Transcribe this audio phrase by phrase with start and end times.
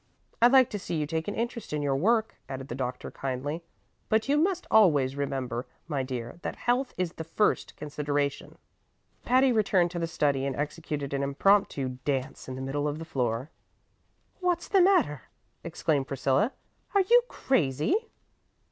[0.41, 3.61] "I like to see you take an interest in your work," added the doctor, kindly;
[4.09, 8.57] "but you must always remember, my dear, that health is the first consideration."
[9.25, 13.05] Patty returned to the study and executed an impromptu dance in the middle of the
[13.05, 13.51] floor.
[14.39, 15.21] "What's the matter?"
[15.63, 16.51] exclaimed Priscilla.
[16.95, 18.09] "Are you crazy?"